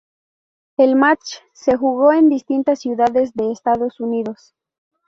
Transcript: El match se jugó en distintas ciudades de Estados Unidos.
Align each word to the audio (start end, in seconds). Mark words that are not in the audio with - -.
El 0.77 0.95
match 0.95 1.35
se 1.53 1.77
jugó 1.77 2.11
en 2.11 2.27
distintas 2.27 2.79
ciudades 2.79 3.35
de 3.35 3.51
Estados 3.51 3.99
Unidos. 3.99 4.55